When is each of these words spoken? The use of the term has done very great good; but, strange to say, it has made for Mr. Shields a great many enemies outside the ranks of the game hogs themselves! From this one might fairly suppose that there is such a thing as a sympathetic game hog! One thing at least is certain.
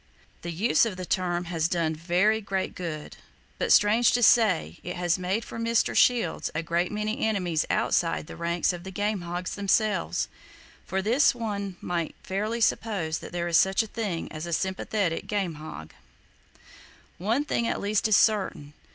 The 0.41 0.49
use 0.49 0.83
of 0.87 0.97
the 0.97 1.05
term 1.05 1.45
has 1.45 1.67
done 1.67 1.93
very 1.93 2.41
great 2.41 2.73
good; 2.73 3.17
but, 3.59 3.71
strange 3.71 4.13
to 4.13 4.23
say, 4.23 4.79
it 4.81 4.95
has 4.95 5.19
made 5.19 5.45
for 5.45 5.59
Mr. 5.59 5.95
Shields 5.95 6.49
a 6.55 6.63
great 6.63 6.91
many 6.91 7.19
enemies 7.23 7.67
outside 7.69 8.25
the 8.25 8.35
ranks 8.35 8.73
of 8.73 8.83
the 8.83 8.89
game 8.89 9.21
hogs 9.21 9.53
themselves! 9.53 10.27
From 10.87 11.03
this 11.03 11.35
one 11.35 11.77
might 11.81 12.15
fairly 12.23 12.61
suppose 12.61 13.19
that 13.19 13.31
there 13.31 13.47
is 13.47 13.57
such 13.57 13.83
a 13.83 13.87
thing 13.93 14.31
as 14.31 14.47
a 14.47 14.53
sympathetic 14.53 15.27
game 15.27 15.53
hog! 15.61 15.93
One 17.19 17.45
thing 17.45 17.67
at 17.67 17.79
least 17.79 18.07
is 18.07 18.17
certain. 18.17 18.73